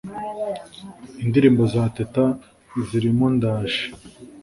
Indirimbo 1.23 1.61
za 1.73 1.83
Teta 1.95 2.25
zirimo 2.87 3.25
‘Ndaje’ 3.35 3.83